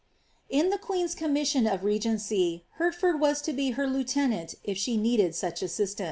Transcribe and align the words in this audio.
n 0.49 0.71
the 0.71 0.79
queen^s 0.79 1.15
commission 1.15 1.67
of 1.67 1.83
regency, 1.83 2.65
Hertford 2.79 3.19
was 3.19 3.39
to 3.43 3.53
be 3.53 3.69
her 3.77 3.85
lieu 3.87 4.03
int, 4.15 4.55
if 4.63 4.75
she 4.75 4.97
needed 4.97 5.35
such 5.35 5.61
assistance. 5.61 5.99